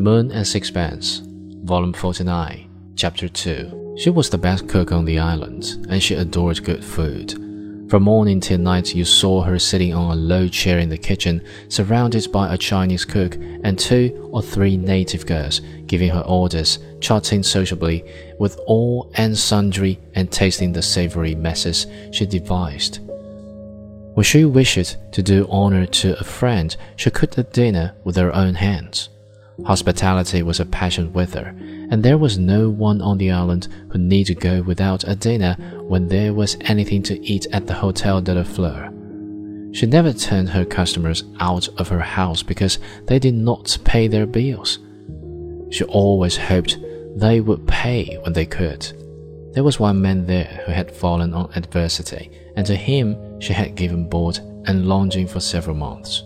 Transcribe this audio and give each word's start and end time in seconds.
The 0.00 0.04
Moon 0.04 0.32
and 0.32 0.46
Sixpence, 0.46 1.20
Volume 1.64 1.92
49, 1.92 2.94
Chapter 2.96 3.28
2. 3.28 3.96
She 3.98 4.08
was 4.08 4.30
the 4.30 4.38
best 4.38 4.66
cook 4.66 4.92
on 4.92 5.04
the 5.04 5.18
island, 5.18 5.86
and 5.90 6.02
she 6.02 6.14
adored 6.14 6.64
good 6.64 6.82
food. 6.82 7.32
From 7.90 8.04
morning 8.04 8.40
till 8.40 8.56
night, 8.56 8.94
you 8.94 9.04
saw 9.04 9.42
her 9.42 9.58
sitting 9.58 9.92
on 9.92 10.10
a 10.10 10.18
low 10.18 10.48
chair 10.48 10.78
in 10.78 10.88
the 10.88 10.96
kitchen, 10.96 11.44
surrounded 11.68 12.32
by 12.32 12.54
a 12.54 12.56
Chinese 12.56 13.04
cook 13.04 13.34
and 13.62 13.78
two 13.78 14.30
or 14.32 14.40
three 14.40 14.78
native 14.78 15.26
girls, 15.26 15.60
giving 15.86 16.08
her 16.08 16.24
orders, 16.26 16.78
chatting 17.02 17.42
sociably 17.42 18.02
with 18.38 18.58
all 18.66 19.12
and 19.16 19.36
sundry, 19.36 20.00
and 20.14 20.32
tasting 20.32 20.72
the 20.72 20.80
savory 20.80 21.34
messes 21.34 21.86
she 22.10 22.24
devised. 22.24 23.00
When 24.14 24.24
she 24.24 24.46
wished 24.46 24.96
to 25.12 25.22
do 25.22 25.46
honor 25.50 25.84
to 25.84 26.18
a 26.18 26.24
friend, 26.24 26.74
she 26.96 27.10
cooked 27.10 27.36
a 27.36 27.42
dinner 27.42 27.92
with 28.02 28.16
her 28.16 28.34
own 28.34 28.54
hands. 28.54 29.10
Hospitality 29.66 30.42
was 30.42 30.60
a 30.60 30.64
passion 30.64 31.12
with 31.12 31.34
her, 31.34 31.54
and 31.90 32.02
there 32.02 32.18
was 32.18 32.38
no 32.38 32.68
one 32.68 33.00
on 33.00 33.18
the 33.18 33.30
island 33.30 33.68
who 33.90 33.98
need 33.98 34.24
to 34.26 34.34
go 34.34 34.62
without 34.62 35.04
a 35.06 35.14
dinner 35.14 35.56
when 35.82 36.08
there 36.08 36.32
was 36.32 36.56
anything 36.62 37.02
to 37.04 37.20
eat 37.26 37.46
at 37.52 37.66
the 37.66 37.74
Hotel 37.74 38.20
de 38.20 38.34
la 38.34 38.42
Fleur. 38.42 38.90
She 39.72 39.86
never 39.86 40.12
turned 40.12 40.50
her 40.50 40.64
customers 40.64 41.24
out 41.38 41.68
of 41.78 41.88
her 41.88 42.00
house 42.00 42.42
because 42.42 42.78
they 43.06 43.18
did 43.18 43.34
not 43.34 43.78
pay 43.84 44.08
their 44.08 44.26
bills. 44.26 44.78
She 45.70 45.84
always 45.84 46.36
hoped 46.36 46.78
they 47.16 47.40
would 47.40 47.66
pay 47.68 48.18
when 48.22 48.32
they 48.32 48.46
could. 48.46 48.92
There 49.52 49.64
was 49.64 49.80
one 49.80 50.00
man 50.00 50.26
there 50.26 50.62
who 50.64 50.72
had 50.72 50.90
fallen 50.90 51.34
on 51.34 51.52
adversity, 51.54 52.30
and 52.56 52.66
to 52.66 52.76
him 52.76 53.40
she 53.40 53.52
had 53.52 53.74
given 53.74 54.08
board 54.08 54.38
and 54.66 54.86
lodging 54.86 55.26
for 55.26 55.40
several 55.40 55.76
months. 55.76 56.22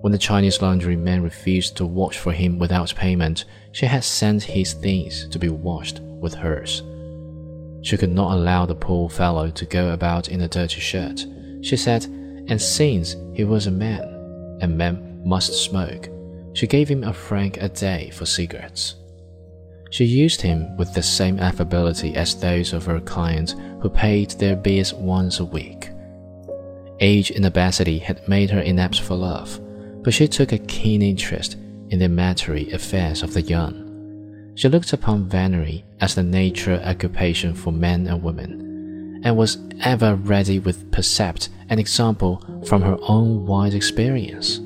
When 0.00 0.12
the 0.12 0.18
Chinese 0.18 0.62
laundry 0.62 0.96
man 0.96 1.22
refused 1.22 1.76
to 1.76 1.84
wash 1.84 2.16
for 2.16 2.32
him 2.32 2.58
without 2.58 2.94
payment, 2.94 3.44
she 3.72 3.84
had 3.84 4.02
sent 4.02 4.42
his 4.42 4.72
things 4.72 5.28
to 5.28 5.38
be 5.38 5.50
washed 5.50 6.00
with 6.00 6.34
hers. 6.34 6.82
She 7.82 7.98
could 7.98 8.12
not 8.12 8.32
allow 8.32 8.64
the 8.64 8.74
poor 8.74 9.10
fellow 9.10 9.50
to 9.50 9.66
go 9.66 9.90
about 9.90 10.28
in 10.28 10.40
a 10.40 10.48
dirty 10.48 10.80
shirt, 10.80 11.26
she 11.60 11.76
said, 11.76 12.04
and 12.04 12.60
since 12.60 13.14
he 13.34 13.44
was 13.44 13.66
a 13.66 13.70
man, 13.70 14.58
and 14.62 14.78
men 14.78 15.20
must 15.22 15.52
smoke, 15.52 16.08
she 16.54 16.66
gave 16.66 16.88
him 16.88 17.04
a 17.04 17.12
franc 17.12 17.58
a 17.58 17.68
day 17.68 18.10
for 18.10 18.24
cigarettes. 18.24 18.96
She 19.90 20.04
used 20.04 20.40
him 20.40 20.76
with 20.78 20.94
the 20.94 21.02
same 21.02 21.38
affability 21.38 22.14
as 22.14 22.34
those 22.34 22.72
of 22.72 22.86
her 22.86 23.00
clients 23.00 23.54
who 23.82 23.90
paid 23.90 24.30
their 24.30 24.56
bills 24.56 24.94
once 24.94 25.40
a 25.40 25.44
week. 25.44 25.90
Age 27.00 27.30
and 27.30 27.44
obesity 27.44 27.98
had 27.98 28.26
made 28.28 28.50
her 28.50 28.60
inept 28.60 29.00
for 29.00 29.14
love 29.14 29.60
but 30.02 30.14
she 30.14 30.28
took 30.28 30.52
a 30.52 30.58
keen 30.58 31.02
interest 31.02 31.56
in 31.90 31.98
the 31.98 32.08
material 32.08 32.74
affairs 32.74 33.22
of 33.22 33.34
the 33.34 33.42
young. 33.42 34.52
She 34.54 34.68
looked 34.68 34.92
upon 34.92 35.28
venery 35.28 35.84
as 36.00 36.14
the 36.14 36.22
natural 36.22 36.80
occupation 36.80 37.54
for 37.54 37.72
men 37.72 38.06
and 38.06 38.22
women, 38.22 39.22
and 39.24 39.36
was 39.36 39.58
ever 39.82 40.14
ready 40.14 40.58
with 40.58 40.90
precept 40.92 41.48
and 41.68 41.78
example 41.78 42.42
from 42.66 42.82
her 42.82 42.96
own 43.02 43.46
wide 43.46 43.74
experience. 43.74 44.58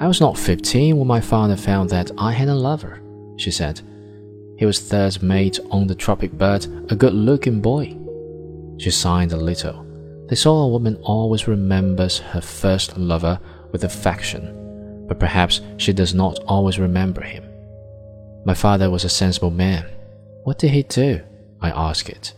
I 0.00 0.08
was 0.08 0.20
not 0.20 0.38
fifteen 0.38 0.96
when 0.96 1.06
my 1.06 1.20
father 1.20 1.56
found 1.56 1.90
that 1.90 2.10
I 2.18 2.32
had 2.32 2.48
a 2.48 2.54
lover, 2.54 3.00
she 3.36 3.50
said. 3.50 3.80
He 4.58 4.66
was 4.66 4.80
third 4.80 5.22
mate 5.22 5.58
on 5.70 5.86
the 5.86 5.94
Tropic 5.94 6.32
Bird, 6.32 6.66
a 6.90 6.96
good 6.96 7.14
looking 7.14 7.60
boy. 7.60 7.96
She 8.78 8.90
sighed 8.90 9.32
a 9.32 9.36
little. 9.36 9.84
They 10.28 10.36
saw 10.36 10.62
a 10.62 10.68
woman 10.68 10.96
always 11.02 11.46
remembers 11.46 12.18
her 12.18 12.40
first 12.40 12.96
lover 12.96 13.38
with 13.74 13.82
affection, 13.82 15.04
but 15.08 15.18
perhaps 15.18 15.60
she 15.78 15.92
does 15.92 16.14
not 16.14 16.38
always 16.46 16.78
remember 16.78 17.22
him. 17.22 17.44
My 18.46 18.54
father 18.54 18.88
was 18.88 19.02
a 19.02 19.08
sensible 19.08 19.50
man. 19.50 19.84
What 20.44 20.60
did 20.60 20.70
he 20.70 20.84
do? 20.84 21.20
I 21.60 21.70
asked. 21.70 22.08
It. 22.08 22.32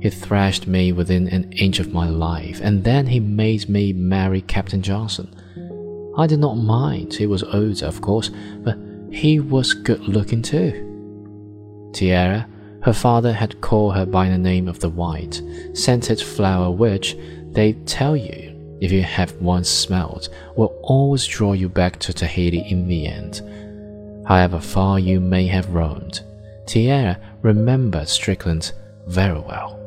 He 0.00 0.08
thrashed 0.08 0.66
me 0.66 0.90
within 0.92 1.28
an 1.28 1.52
inch 1.52 1.80
of 1.80 1.92
my 1.92 2.08
life, 2.08 2.60
and 2.62 2.82
then 2.82 3.08
he 3.08 3.20
made 3.20 3.68
me 3.68 3.92
marry 3.92 4.40
Captain 4.40 4.80
Johnson. 4.80 5.28
I 6.16 6.26
did 6.26 6.38
not 6.38 6.54
mind. 6.54 7.12
He 7.12 7.26
was 7.26 7.42
older, 7.42 7.84
of 7.84 8.00
course, 8.00 8.30
but 8.60 8.78
he 9.12 9.40
was 9.40 9.74
good 9.74 10.00
looking 10.08 10.40
too. 10.40 10.72
Tiaré, 11.92 12.46
her 12.84 12.94
father 12.94 13.34
had 13.34 13.60
called 13.60 13.96
her 13.96 14.06
by 14.06 14.30
the 14.30 14.38
name 14.38 14.66
of 14.66 14.80
the 14.80 14.88
white, 14.88 15.42
scented 15.74 16.22
flower 16.22 16.70
which, 16.70 17.18
they 17.50 17.74
tell 17.84 18.16
you, 18.16 18.57
if 18.80 18.92
you 18.92 19.02
have 19.02 19.40
once 19.40 19.68
smelled, 19.68 20.28
will 20.56 20.78
always 20.82 21.26
draw 21.26 21.52
you 21.52 21.68
back 21.68 21.98
to 22.00 22.12
Tahiti 22.12 22.60
in 22.60 22.86
the 22.86 23.06
end. 23.06 23.42
However 24.26 24.60
far 24.60 24.98
you 24.98 25.20
may 25.20 25.46
have 25.46 25.74
roamed, 25.74 26.20
Tiaré 26.66 27.18
remembered 27.42 28.08
Strickland 28.08 28.72
very 29.06 29.40
well. 29.40 29.78